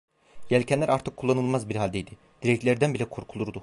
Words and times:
Yelkenler 0.49 0.89
artık 0.89 1.17
kullanılmaz 1.17 1.69
bir 1.69 1.75
haldeydi, 1.75 2.11
direklerden 2.43 2.93
bile 2.93 3.05
korkulurdu. 3.09 3.59